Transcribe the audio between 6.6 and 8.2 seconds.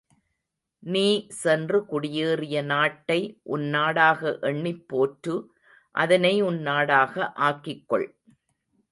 நாடாக ஆக்கிக்கொள்.